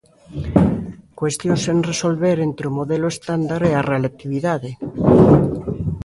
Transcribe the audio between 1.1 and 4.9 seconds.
Cuestións sen resolver entre o modelo estándar e a relatividade.